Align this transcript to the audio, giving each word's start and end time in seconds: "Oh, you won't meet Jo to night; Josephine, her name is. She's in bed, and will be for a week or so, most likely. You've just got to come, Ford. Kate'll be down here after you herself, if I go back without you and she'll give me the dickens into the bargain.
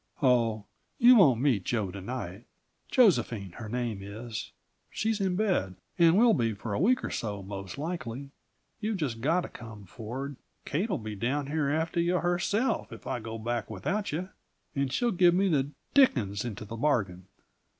"Oh, 0.23 0.65
you 0.97 1.15
won't 1.15 1.41
meet 1.41 1.63
Jo 1.63 1.91
to 1.91 2.01
night; 2.01 2.45
Josephine, 2.89 3.51
her 3.57 3.69
name 3.69 3.99
is. 4.01 4.51
She's 4.89 5.21
in 5.21 5.35
bed, 5.35 5.75
and 5.99 6.17
will 6.17 6.33
be 6.33 6.55
for 6.55 6.73
a 6.73 6.79
week 6.79 7.03
or 7.03 7.11
so, 7.11 7.43
most 7.43 7.77
likely. 7.77 8.31
You've 8.79 8.97
just 8.97 9.21
got 9.21 9.41
to 9.41 9.47
come, 9.47 9.85
Ford. 9.85 10.37
Kate'll 10.65 10.97
be 10.97 11.15
down 11.15 11.45
here 11.51 11.69
after 11.69 11.99
you 11.99 12.17
herself, 12.17 12.91
if 12.91 13.05
I 13.05 13.19
go 13.19 13.37
back 13.37 13.69
without 13.69 14.11
you 14.11 14.29
and 14.75 14.91
she'll 14.91 15.11
give 15.11 15.35
me 15.35 15.49
the 15.49 15.69
dickens 15.93 16.43
into 16.45 16.65
the 16.65 16.77
bargain. 16.77 17.27